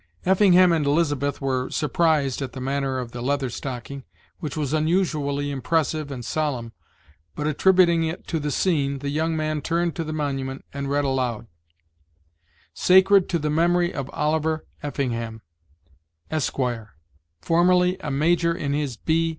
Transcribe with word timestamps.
Effingham 0.25 0.71
and 0.71 0.83
Elizabeth 0.87 1.39
were 1.41 1.69
surprised 1.69 2.41
at 2.41 2.53
the 2.53 2.59
manner 2.59 2.97
of 2.97 3.11
the 3.11 3.21
Leather 3.21 3.51
Stocking, 3.51 4.03
which 4.39 4.57
was 4.57 4.73
unusually 4.73 5.51
impressive 5.51 6.09
and 6.09 6.25
solemn; 6.25 6.71
but, 7.35 7.45
attributing 7.45 8.03
it 8.05 8.25
to 8.25 8.39
the 8.39 8.49
scene, 8.49 8.97
the 8.97 9.11
young 9.11 9.37
man 9.37 9.61
turned 9.61 9.95
to 9.95 10.03
the 10.03 10.11
monument, 10.11 10.65
and 10.73 10.89
read 10.89 11.05
aloud: 11.05 11.45
"Sacred 12.73 13.29
to 13.29 13.37
the 13.37 13.51
memory 13.51 13.93
of 13.93 14.09
Oliver 14.09 14.65
Effingham 14.81 15.43
Esquire, 16.31 16.95
formally 17.39 17.97
a 17.99 18.09
Major 18.09 18.55
in 18.55 18.73
his 18.73 18.97
B. 18.97 19.29